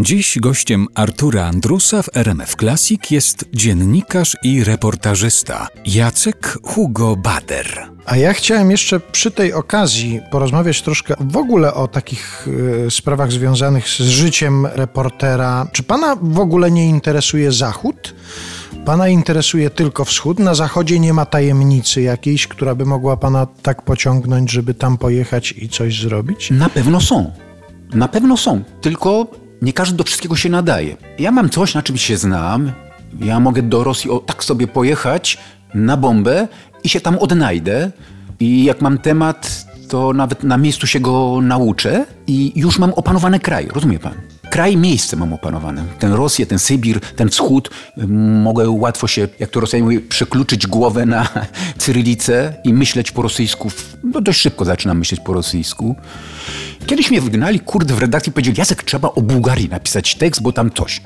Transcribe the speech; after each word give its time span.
Dziś 0.00 0.38
gościem 0.38 0.86
Artura 0.94 1.46
Andrusa 1.46 2.02
w 2.02 2.16
RMF 2.16 2.56
Classic 2.56 3.10
jest 3.10 3.44
dziennikarz 3.54 4.36
i 4.42 4.64
reportażysta 4.64 5.68
Jacek 5.86 6.58
Hugo 6.62 7.16
Bader. 7.16 7.88
A 8.06 8.16
ja 8.16 8.32
chciałem 8.32 8.70
jeszcze 8.70 9.00
przy 9.00 9.30
tej 9.30 9.52
okazji 9.52 10.20
porozmawiać 10.30 10.82
troszkę 10.82 11.14
w 11.20 11.36
ogóle 11.36 11.74
o 11.74 11.88
takich 11.88 12.48
y, 12.86 12.90
sprawach 12.90 13.32
związanych 13.32 13.88
z 13.88 13.98
życiem 13.98 14.66
reportera. 14.66 15.66
Czy 15.72 15.82
pana 15.82 16.16
w 16.22 16.38
ogóle 16.38 16.70
nie 16.70 16.86
interesuje 16.86 17.52
Zachód? 17.52 18.14
Pana 18.84 19.08
interesuje 19.08 19.70
tylko 19.70 20.04
wschód? 20.04 20.38
Na 20.38 20.54
zachodzie 20.54 21.00
nie 21.00 21.12
ma 21.12 21.26
tajemnicy 21.26 22.02
jakiejś, 22.02 22.46
która 22.46 22.74
by 22.74 22.84
mogła 22.84 23.16
pana 23.16 23.46
tak 23.62 23.82
pociągnąć, 23.82 24.50
żeby 24.50 24.74
tam 24.74 24.98
pojechać 24.98 25.54
i 25.56 25.68
coś 25.68 26.00
zrobić? 26.00 26.50
Na 26.50 26.68
pewno 26.68 27.00
są. 27.00 27.32
Na 27.94 28.08
pewno 28.08 28.36
są. 28.36 28.64
Tylko 28.80 29.26
nie 29.62 29.72
każdy 29.72 29.96
do 29.96 30.04
wszystkiego 30.04 30.36
się 30.36 30.48
nadaje. 30.48 30.96
Ja 31.18 31.30
mam 31.30 31.50
coś, 31.50 31.74
na 31.74 31.82
czym 31.82 31.96
się 31.96 32.16
znam. 32.16 32.72
Ja 33.20 33.40
mogę 33.40 33.62
do 33.62 33.84
Rosji 33.84 34.10
o, 34.10 34.18
tak 34.18 34.44
sobie 34.44 34.66
pojechać 34.66 35.38
na 35.74 35.96
bombę 35.96 36.48
i 36.84 36.88
się 36.88 37.00
tam 37.00 37.18
odnajdę. 37.18 37.90
I 38.40 38.64
jak 38.64 38.80
mam 38.80 38.98
temat, 38.98 39.66
to 39.88 40.12
nawet 40.12 40.44
na 40.44 40.56
miejscu 40.56 40.86
się 40.86 41.00
go 41.00 41.38
nauczę 41.42 42.06
i 42.26 42.52
już 42.56 42.78
mam 42.78 42.92
opanowany 42.92 43.40
kraj, 43.40 43.68
rozumie 43.74 43.98
pan? 43.98 44.12
Kraj, 44.50 44.76
miejsce 44.76 45.16
mam 45.16 45.32
opanowane. 45.32 45.84
Ten 45.98 46.12
Rosję, 46.12 46.46
ten 46.46 46.58
Sybir, 46.58 47.00
ten 47.00 47.28
wschód. 47.28 47.70
Mogę 48.42 48.70
łatwo 48.70 49.06
się, 49.06 49.28
jak 49.38 49.50
to 49.50 49.60
Rosjanie 49.60 49.84
mówią, 49.84 50.00
przekluczyć 50.08 50.66
głowę 50.66 51.06
na 51.06 51.28
cyrylicę 51.78 52.54
i 52.64 52.72
myśleć 52.74 53.12
po 53.12 53.22
rosyjsku. 53.22 53.70
No 54.04 54.20
dość 54.20 54.40
szybko 54.40 54.64
zaczynam 54.64 54.98
myśleć 54.98 55.20
po 55.20 55.32
rosyjsku. 55.32 55.96
Kiedyś 56.88 57.10
mnie 57.10 57.20
wygnali, 57.20 57.60
kurde, 57.60 57.94
w 57.94 57.98
redakcji 57.98 58.32
powiedział, 58.32 58.54
Jacek, 58.58 58.82
trzeba 58.82 59.08
o 59.08 59.22
Bułgarii 59.22 59.68
napisać 59.68 60.14
tekst, 60.14 60.42
bo 60.42 60.52
tam 60.52 60.70
coś. 60.70 61.00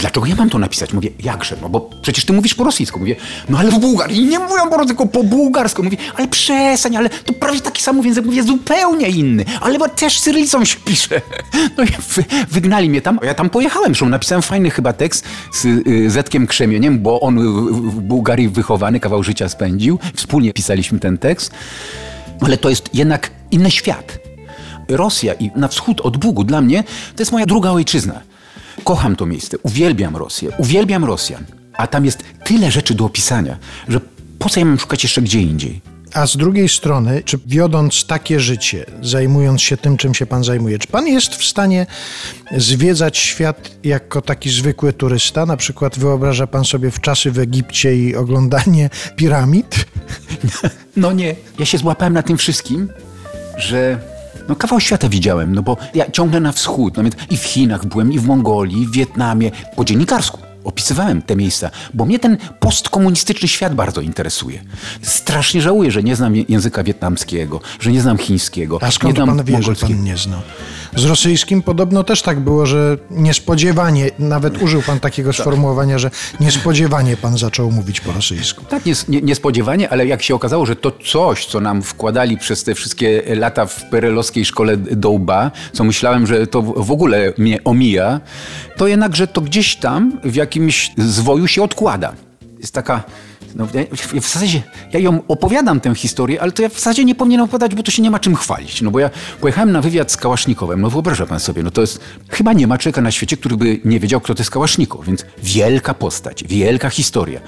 Dlaczego 0.00 0.26
ja 0.26 0.34
mam 0.36 0.50
to 0.50 0.58
napisać? 0.58 0.92
Mówię, 0.92 1.10
jakże? 1.22 1.56
No 1.62 1.68
bo 1.68 1.90
przecież 2.02 2.24
ty 2.24 2.32
mówisz 2.32 2.54
po 2.54 2.64
rosyjsku. 2.64 2.98
Mówię, 2.98 3.16
no 3.48 3.58
ale 3.58 3.70
w 3.70 3.78
Bułgarii 3.78 4.24
nie 4.24 4.38
mówią 4.38 4.70
po 4.70 4.86
tylko 4.86 5.06
po 5.06 5.24
bułgarsku. 5.24 5.82
Mówię, 5.82 5.96
ale 6.16 6.28
przestań, 6.28 6.96
ale 6.96 7.08
to 7.08 7.32
prawie 7.32 7.60
taki 7.60 7.82
sam 7.82 8.06
język, 8.06 8.24
mówię, 8.24 8.42
zupełnie 8.42 9.08
inny. 9.08 9.44
Ale 9.60 9.78
bo 9.78 9.88
też 9.88 10.20
cyrylicą 10.20 10.64
się 10.64 10.76
pisze. 10.84 11.20
No 11.76 11.84
i 11.84 11.86
wy, 11.86 12.24
wygnali 12.50 12.90
mnie 12.90 13.02
tam. 13.02 13.18
Ja 13.22 13.34
tam 13.34 13.50
pojechałem, 13.50 13.88
zresztą 13.88 14.08
napisałem 14.08 14.42
fajny 14.42 14.70
chyba 14.70 14.92
tekst 14.92 15.24
z 15.52 15.64
y, 15.64 16.10
Zetkiem 16.10 16.46
Krzemieniem, 16.46 16.98
bo 16.98 17.20
on 17.20 17.38
w 17.90 18.00
Bułgarii 18.00 18.48
wychowany, 18.48 19.00
kawał 19.00 19.22
życia 19.22 19.48
spędził. 19.48 19.98
Wspólnie 20.14 20.52
pisaliśmy 20.52 20.98
ten 20.98 21.18
tekst. 21.18 21.52
Ale 22.40 22.56
to 22.56 22.70
jest 22.70 22.94
jednak 22.94 23.30
inny 23.50 23.70
świat. 23.70 24.23
Rosja 24.88 25.34
i 25.34 25.50
na 25.56 25.68
wschód 25.68 26.00
od 26.00 26.16
Bugu 26.16 26.44
dla 26.44 26.60
mnie 26.60 26.82
to 27.16 27.22
jest 27.22 27.32
moja 27.32 27.46
druga 27.46 27.70
ojczyzna. 27.70 28.20
Kocham 28.84 29.16
to 29.16 29.26
miejsce, 29.26 29.58
uwielbiam 29.58 30.16
Rosję, 30.16 30.50
uwielbiam 30.58 31.04
Rosjan. 31.04 31.44
A 31.76 31.86
tam 31.86 32.04
jest 32.04 32.24
tyle 32.44 32.70
rzeczy 32.70 32.94
do 32.94 33.04
opisania, 33.04 33.56
że 33.88 34.00
po 34.38 34.48
co 34.48 34.60
ja 34.60 34.66
mam 34.66 34.78
szukać 34.78 35.02
jeszcze 35.02 35.22
gdzie 35.22 35.40
indziej? 35.40 35.80
A 36.14 36.26
z 36.26 36.36
drugiej 36.36 36.68
strony, 36.68 37.22
czy 37.24 37.38
wiodąc 37.46 38.06
takie 38.06 38.40
życie, 38.40 38.86
zajmując 39.02 39.62
się 39.62 39.76
tym, 39.76 39.96
czym 39.96 40.14
się 40.14 40.26
pan 40.26 40.44
zajmuje, 40.44 40.78
czy 40.78 40.88
pan 40.88 41.06
jest 41.06 41.34
w 41.34 41.44
stanie 41.44 41.86
zwiedzać 42.56 43.18
świat 43.18 43.70
jako 43.84 44.22
taki 44.22 44.50
zwykły 44.50 44.92
turysta? 44.92 45.46
Na 45.46 45.56
przykład 45.56 45.98
wyobraża 45.98 46.46
pan 46.46 46.64
sobie 46.64 46.90
w 46.90 47.00
czasy 47.00 47.30
w 47.30 47.38
Egipcie 47.38 47.96
i 47.96 48.16
oglądanie 48.16 48.90
piramid? 49.16 49.86
No 50.96 51.12
nie. 51.12 51.36
Ja 51.58 51.66
się 51.66 51.78
złapałem 51.78 52.12
na 52.14 52.22
tym 52.22 52.38
wszystkim, 52.38 52.88
że 53.58 53.98
no 54.48 54.56
kawał 54.56 54.80
świata 54.80 55.08
widziałem, 55.08 55.54
no 55.54 55.62
bo 55.62 55.76
ja 55.94 56.10
ciągle 56.10 56.40
na 56.40 56.52
wschód, 56.52 56.96
nawet 56.96 57.32
i 57.32 57.36
w 57.36 57.44
Chinach 57.44 57.86
byłem, 57.86 58.12
i 58.12 58.18
w 58.18 58.26
Mongolii, 58.26 58.82
i 58.82 58.86
w 58.86 58.90
Wietnamie, 58.90 59.50
po 59.76 59.84
dziennikarsku 59.84 60.38
opisywałem 60.64 61.22
te 61.22 61.36
miejsca, 61.36 61.70
bo 61.94 62.04
mnie 62.04 62.18
ten 62.18 62.36
postkomunistyczny 62.60 63.48
świat 63.48 63.74
bardzo 63.74 64.00
interesuje. 64.00 64.62
Strasznie 65.02 65.60
żałuję, 65.60 65.90
że 65.90 66.02
nie 66.02 66.16
znam 66.16 66.34
języka 66.48 66.84
wietnamskiego, 66.84 67.60
że 67.80 67.92
nie 67.92 68.00
znam 68.00 68.18
chińskiego. 68.18 68.78
A 68.82 68.90
skąd 68.90 69.18
nie 69.18 69.26
pan 69.26 69.44
wie, 69.44 69.62
że 69.62 69.74
pan 69.74 70.04
nie 70.04 70.16
zna? 70.16 70.42
Z 70.96 71.04
rosyjskim 71.04 71.62
podobno 71.62 72.04
też 72.04 72.22
tak 72.22 72.40
było, 72.40 72.66
że 72.66 72.98
niespodziewanie, 73.10 74.10
nawet 74.18 74.62
użył 74.62 74.82
pan 74.82 75.00
takiego 75.00 75.30
tak. 75.30 75.40
sformułowania, 75.40 75.98
że 75.98 76.10
niespodziewanie 76.40 77.16
pan 77.16 77.38
zaczął 77.38 77.70
mówić 77.70 78.00
po 78.00 78.12
rosyjsku. 78.12 78.64
Tak, 78.64 78.86
nies 78.86 79.08
niespodziewanie, 79.08 79.90
ale 79.90 80.06
jak 80.06 80.22
się 80.22 80.34
okazało, 80.34 80.66
że 80.66 80.76
to 80.76 80.92
coś, 81.12 81.46
co 81.46 81.60
nam 81.60 81.82
wkładali 81.82 82.38
przez 82.38 82.64
te 82.64 82.74
wszystkie 82.74 83.22
lata 83.36 83.66
w 83.66 83.90
perelowskiej 83.90 84.44
szkole 84.44 84.76
do 84.76 85.10
łba, 85.10 85.50
co 85.72 85.84
myślałem, 85.84 86.26
że 86.26 86.46
to 86.46 86.62
w 86.62 86.90
ogóle 86.90 87.32
mnie 87.38 87.64
omija, 87.64 88.20
to 88.76 88.86
jednakże 88.86 89.26
to 89.26 89.40
gdzieś 89.40 89.76
tam 89.76 90.20
w 90.24 90.34
jakimś 90.34 90.92
zwoju 90.98 91.46
się 91.46 91.62
odkłada. 91.62 92.12
Jest 92.58 92.74
taka 92.74 93.04
no, 93.54 93.66
w 94.20 94.32
zasadzie 94.32 94.62
ja 94.92 95.00
ją 95.00 95.20
opowiadam 95.28 95.80
tę 95.80 95.94
historię, 95.94 96.42
ale 96.42 96.52
to 96.52 96.62
ja 96.62 96.68
w 96.68 96.74
zasadzie 96.74 97.04
nie 97.04 97.14
powinienem 97.14 97.44
opowiadać, 97.44 97.74
bo 97.74 97.82
to 97.82 97.90
się 97.90 98.02
nie 98.02 98.10
ma 98.10 98.18
czym 98.18 98.36
chwalić. 98.36 98.82
No 98.82 98.90
bo 98.90 98.98
ja 98.98 99.10
pojechałem 99.40 99.72
na 99.72 99.80
wywiad 99.80 100.12
z 100.12 100.16
Kałasznikowem, 100.16 100.80
no 100.80 100.90
wyobraża 100.90 101.26
pan 101.26 101.40
sobie, 101.40 101.62
no 101.62 101.70
to 101.70 101.80
jest, 101.80 102.00
chyba 102.28 102.52
nie 102.52 102.66
ma 102.66 102.78
człowieka 102.78 103.00
na 103.00 103.10
świecie, 103.10 103.36
który 103.36 103.56
by 103.56 103.80
nie 103.84 104.00
wiedział, 104.00 104.20
kto 104.20 104.34
to 104.34 104.40
jest 104.40 104.50
Kałasznikow, 104.50 105.06
więc 105.06 105.24
wielka 105.42 105.94
postać, 105.94 106.44
wielka 106.44 106.90
historia. 106.90 107.40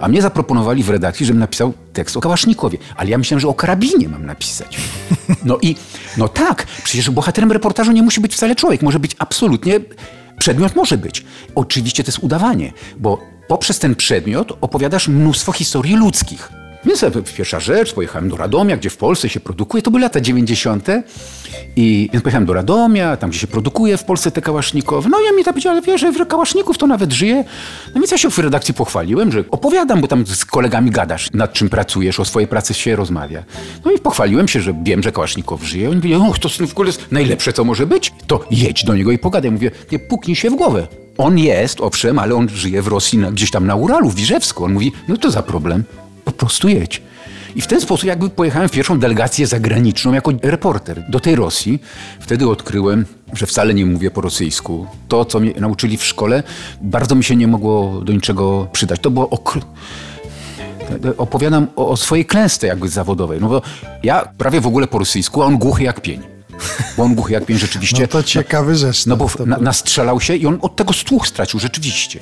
A 0.00 0.08
mnie 0.08 0.22
zaproponowali 0.22 0.82
w 0.82 0.90
redakcji, 0.90 1.26
żebym 1.26 1.40
napisał 1.40 1.72
tekst 1.92 2.16
o 2.16 2.20
Kałasznikowie, 2.20 2.78
ale 2.96 3.10
ja 3.10 3.18
myślałem, 3.18 3.40
że 3.40 3.48
o 3.48 3.54
karabinie 3.54 4.08
mam 4.08 4.26
napisać. 4.26 4.78
No 5.44 5.58
i, 5.62 5.76
no 6.16 6.28
tak, 6.28 6.66
przecież 6.84 7.10
bohaterem 7.10 7.52
reportażu 7.52 7.92
nie 7.92 8.02
musi 8.02 8.20
być 8.20 8.34
wcale 8.34 8.56
człowiek, 8.56 8.82
może 8.82 9.00
być 9.00 9.16
absolutnie 9.18 9.80
Przedmiot 10.48 10.76
może 10.76 10.98
być. 10.98 11.24
Oczywiście 11.54 12.04
to 12.04 12.08
jest 12.08 12.18
udawanie, 12.18 12.72
bo 12.98 13.18
poprzez 13.48 13.78
ten 13.78 13.94
przedmiot 13.94 14.58
opowiadasz 14.60 15.08
mnóstwo 15.08 15.52
historii 15.52 15.96
ludzkich. 15.96 16.52
Więc 16.84 17.04
pierwsza 17.36 17.60
rzecz, 17.60 17.94
pojechałem 17.94 18.28
do 18.28 18.36
Radomia, 18.36 18.76
gdzie 18.76 18.90
w 18.90 18.96
Polsce 18.96 19.28
się 19.28 19.40
produkuje, 19.40 19.82
to 19.82 19.90
były 19.90 20.00
lata 20.00 20.20
90. 20.20 20.86
I 21.76 22.08
więc 22.12 22.22
pojechałem 22.22 22.46
do 22.46 22.52
Radomia, 22.52 23.16
tam 23.16 23.30
gdzie 23.30 23.38
się 23.38 23.46
produkuje 23.46 23.96
w 23.96 24.04
Polsce 24.04 24.30
te 24.30 24.42
kałasznikowe. 24.42 25.08
No 25.08 25.20
i 25.20 25.24
ja 25.24 25.32
mi 25.32 25.44
tam 25.44 25.54
powiedział, 25.54 25.72
ale 25.72 25.82
wiesz, 25.82 26.00
że 26.00 26.26
kałaszników 26.26 26.78
to 26.78 26.86
nawet 26.86 27.12
żyje. 27.12 27.44
No 27.94 28.00
więc 28.00 28.10
ja 28.10 28.18
się 28.18 28.30
w 28.30 28.38
redakcji 28.38 28.74
pochwaliłem, 28.74 29.32
że 29.32 29.44
opowiadam, 29.50 30.00
bo 30.00 30.08
tam 30.08 30.26
z 30.26 30.44
kolegami 30.44 30.90
gadasz, 30.90 31.28
nad 31.32 31.52
czym 31.52 31.68
pracujesz, 31.68 32.20
o 32.20 32.24
swojej 32.24 32.48
pracy 32.48 32.74
się 32.74 32.96
rozmawia. 32.96 33.44
No 33.84 33.90
i 33.90 33.98
pochwaliłem 33.98 34.48
się, 34.48 34.60
że 34.60 34.74
wiem, 34.82 35.02
że 35.02 35.12
kałasznikow 35.12 35.62
żyje. 35.62 35.88
Oni 35.88 35.96
mówili, 35.96 36.14
och, 36.14 36.38
to 36.38 36.48
w 36.48 36.72
ogóle 36.72 36.88
jest 36.88 37.12
najlepsze, 37.12 37.52
co 37.52 37.64
może 37.64 37.86
być. 37.86 38.12
To 38.26 38.44
jedź 38.50 38.84
do 38.84 38.94
niego 38.94 39.12
i 39.12 39.18
pogadaj. 39.18 39.50
Mówię, 39.50 39.70
nie 39.92 39.98
puknij 39.98 40.36
się 40.36 40.50
w 40.50 40.54
głowę. 40.54 40.86
On 41.18 41.38
jest, 41.38 41.80
owszem, 41.80 42.18
ale 42.18 42.34
on 42.34 42.48
żyje 42.48 42.82
w 42.82 42.86
Rosji, 42.86 43.18
gdzieś 43.18 43.50
tam 43.50 43.66
na 43.66 43.74
Uralu, 43.74 44.10
w 44.10 44.14
Wirzewsku. 44.14 44.64
On 44.64 44.72
mówi, 44.72 44.92
no 45.08 45.16
to 45.16 45.30
za 45.30 45.42
problem 45.42 45.84
prostu 46.38 46.68
jedź. 46.68 47.02
I 47.56 47.60
w 47.60 47.66
ten 47.66 47.80
sposób 47.80 48.06
jakby 48.06 48.30
pojechałem 48.30 48.68
w 48.68 48.72
pierwszą 48.72 48.98
delegację 48.98 49.46
zagraniczną 49.46 50.12
jako 50.12 50.32
reporter 50.42 51.04
do 51.10 51.20
tej 51.20 51.36
Rosji. 51.36 51.82
Wtedy 52.20 52.48
odkryłem, 52.48 53.04
że 53.32 53.46
wcale 53.46 53.74
nie 53.74 53.86
mówię 53.86 54.10
po 54.10 54.20
rosyjsku. 54.20 54.86
To, 55.08 55.24
co 55.24 55.40
mnie 55.40 55.52
nauczyli 55.60 55.96
w 55.96 56.04
szkole, 56.04 56.42
bardzo 56.80 57.14
mi 57.14 57.24
się 57.24 57.36
nie 57.36 57.46
mogło 57.46 58.00
do 58.00 58.12
niczego 58.12 58.68
przydać. 58.72 59.00
To 59.00 59.10
było 59.10 59.30
okr... 59.30 59.60
Opowiadam 61.18 61.66
o, 61.76 61.88
o 61.88 61.96
swojej 61.96 62.24
klęsce 62.24 62.66
jakby 62.66 62.88
zawodowej. 62.88 63.40
No 63.40 63.48
bo 63.48 63.62
ja 64.02 64.28
prawie 64.38 64.60
w 64.60 64.66
ogóle 64.66 64.86
po 64.86 64.98
rosyjsku, 64.98 65.42
a 65.42 65.46
on 65.46 65.58
głuchy 65.58 65.82
jak 65.84 66.00
pień. 66.00 66.22
Bo 66.96 67.02
on 67.02 67.14
głuchy 67.14 67.32
jak 67.32 67.46
pień 67.46 67.58
rzeczywiście. 67.58 68.02
No 68.02 68.08
to 68.08 68.22
ciekawy 68.22 68.76
zestaw. 68.76 69.06
No 69.06 69.16
bo 69.16 69.30
na, 69.46 69.56
nastrzelał 69.56 70.20
się 70.20 70.36
i 70.36 70.46
on 70.46 70.58
od 70.62 70.76
tego 70.76 70.92
słuch 70.92 71.26
stracił 71.26 71.60
rzeczywiście. 71.60 72.20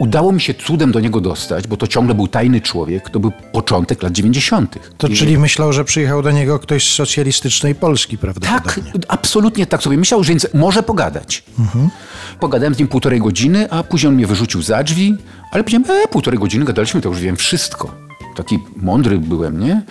Udało 0.00 0.32
mi 0.32 0.40
się 0.40 0.54
cudem 0.54 0.92
do 0.92 1.00
niego 1.00 1.20
dostać, 1.20 1.66
bo 1.66 1.76
to 1.76 1.86
ciągle 1.86 2.14
był 2.14 2.28
tajny 2.28 2.60
człowiek, 2.60 3.10
to 3.10 3.20
był 3.20 3.32
początek 3.52 4.02
lat 4.02 4.12
90. 4.12 4.76
To 4.98 5.06
I... 5.06 5.16
czyli 5.16 5.38
myślał, 5.38 5.72
że 5.72 5.84
przyjechał 5.84 6.22
do 6.22 6.30
niego 6.30 6.58
ktoś 6.58 6.88
z 6.88 6.94
socjalistycznej 6.94 7.74
Polski, 7.74 8.18
prawda? 8.18 8.48
Tak, 8.48 8.80
absolutnie 9.08 9.66
tak 9.66 9.82
sobie 9.82 9.96
myślał, 9.96 10.24
że 10.24 10.28
więc 10.28 10.46
może 10.54 10.82
pogadać. 10.82 11.42
Mhm. 11.58 11.88
Pogadałem 12.40 12.74
z 12.74 12.78
nim 12.78 12.88
półtorej 12.88 13.20
godziny, 13.20 13.70
a 13.70 13.82
później 13.82 14.08
on 14.08 14.14
mnie 14.14 14.26
wyrzucił 14.26 14.62
za 14.62 14.82
drzwi, 14.82 15.16
ale 15.52 15.64
powiedziałem, 15.64 16.04
e, 16.04 16.08
półtorej 16.08 16.40
godziny 16.40 16.64
gadaliśmy, 16.64 17.00
to 17.00 17.08
już 17.08 17.20
wiem 17.20 17.36
wszystko. 17.36 17.94
Taki 18.36 18.58
mądry 18.76 19.18
byłem, 19.18 19.60
nie? 19.60 19.82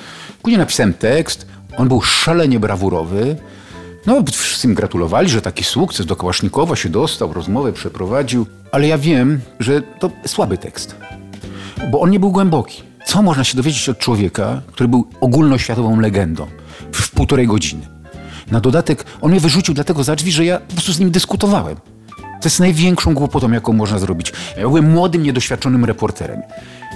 Później 0.41 0.57
napisałem 0.57 0.93
tekst, 0.93 1.47
on 1.77 1.87
był 1.87 2.01
szalenie 2.01 2.59
brawurowy, 2.59 3.35
no, 4.05 4.23
wszyscy 4.31 4.67
gratulowali, 4.67 5.29
że 5.29 5.41
taki 5.41 5.63
sukces 5.63 6.05
do 6.05 6.15
Kałasznikowa 6.15 6.75
się 6.75 6.89
dostał, 6.89 7.33
rozmowę 7.33 7.73
przeprowadził, 7.73 8.45
ale 8.71 8.87
ja 8.87 8.97
wiem, 8.97 9.41
że 9.59 9.81
to 9.81 10.11
słaby 10.25 10.57
tekst, 10.57 10.95
bo 11.91 11.99
on 11.99 12.09
nie 12.09 12.19
był 12.19 12.31
głęboki. 12.31 12.83
Co 13.05 13.21
można 13.21 13.43
się 13.43 13.57
dowiedzieć 13.57 13.89
od 13.89 13.97
człowieka, 13.97 14.61
który 14.67 14.87
był 14.87 15.07
ogólnoświatową 15.21 15.99
legendą 15.99 16.47
w 16.91 17.11
półtorej 17.11 17.47
godziny? 17.47 17.87
Na 18.51 18.59
dodatek 18.59 19.05
on 19.21 19.31
mnie 19.31 19.39
wyrzucił 19.39 19.73
dlatego 19.73 20.03
za 20.03 20.15
drzwi, 20.15 20.31
że 20.31 20.45
ja 20.45 20.59
po 20.59 20.73
prostu 20.73 20.93
z 20.93 20.99
nim 20.99 21.11
dyskutowałem. 21.11 21.75
To 22.17 22.45
jest 22.45 22.59
największą 22.59 23.13
głupotą, 23.13 23.51
jaką 23.51 23.73
można 23.73 23.99
zrobić. 23.99 24.33
Ja 24.57 24.61
byłem 24.61 24.91
młodym, 24.91 25.23
niedoświadczonym 25.23 25.85
reporterem. 25.85 26.41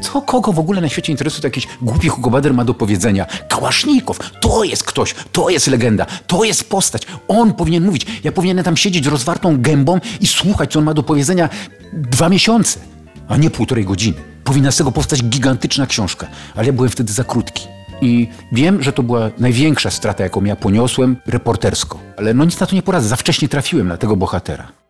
Co 0.02 0.22
kogo 0.22 0.54
w 0.54 0.60
ogóle 0.60 0.82
na 0.82 0.90
świecie 0.90 1.12
interesuje, 1.12 1.42
jakiś 1.44 1.68
głupi 1.82 2.10
Hugo 2.10 2.30
Bader 2.30 2.54
ma 2.54 2.66
do 2.66 2.74
powiedzenia? 2.74 3.26
Kałasznikow, 3.50 4.20
to 4.42 4.64
jest 4.64 4.84
ktoś, 4.84 5.16
to 5.32 5.50
jest 5.50 5.68
legenda, 5.68 6.06
to 6.28 6.44
jest 6.44 6.70
postać. 6.70 7.08
On 7.28 7.54
powinien 7.54 7.86
mówić. 7.86 8.06
Ja 8.24 8.32
powinienem 8.32 8.66
tam 8.66 8.78
siedzieć 8.78 9.06
rozwartą 9.06 9.62
gębą 9.62 10.00
i 10.22 10.28
słuchać, 10.28 10.72
co 10.72 10.80
on 10.80 10.86
ma 10.86 10.94
do 10.94 11.04
powiedzenia 11.04 11.50
dwa 11.94 12.30
miesiące, 12.30 12.80
a 13.28 13.38
nie 13.38 13.50
półtorej 13.50 13.86
godziny. 13.86 14.18
Powinna 14.44 14.72
z 14.72 14.78
tego 14.78 14.92
powstać 14.92 15.24
gigantyczna 15.24 15.88
książka, 15.88 16.28
ale 16.56 16.68
ja 16.68 16.74
byłem 16.74 16.90
wtedy 16.90 17.14
za 17.14 17.24
krótki. 17.24 17.68
I 18.02 18.28
wiem, 18.52 18.84
że 18.84 18.94
to 18.94 19.04
była 19.04 19.30
największa 19.38 19.92
strata, 19.92 20.24
jaką 20.24 20.44
ja 20.44 20.56
poniosłem 20.56 21.18
reportersko. 21.26 22.00
Ale 22.18 22.34
no 22.34 22.46
nic 22.46 22.60
na 22.60 22.68
to 22.68 22.76
nie 22.76 22.84
poradzę, 22.84 23.08
za 23.08 23.16
wcześnie 23.16 23.50
trafiłem 23.50 23.88
na 23.88 23.98
tego 23.98 24.16
bohatera. 24.16 24.83